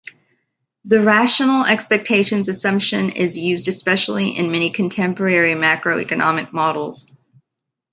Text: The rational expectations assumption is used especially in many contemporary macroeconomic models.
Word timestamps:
The 0.83 0.99
rational 0.99 1.63
expectations 1.63 2.47
assumption 2.49 3.11
is 3.11 3.37
used 3.37 3.67
especially 3.67 4.35
in 4.35 4.49
many 4.51 4.71
contemporary 4.71 5.53
macroeconomic 5.53 6.51
models. 6.51 7.05